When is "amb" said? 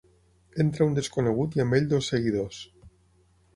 1.65-1.79